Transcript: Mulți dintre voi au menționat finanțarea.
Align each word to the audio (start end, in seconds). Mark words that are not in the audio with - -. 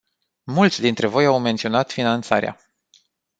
Mulți 0.43 0.81
dintre 0.81 1.07
voi 1.07 1.25
au 1.25 1.39
menționat 1.39 1.91
finanțarea. 1.91 2.57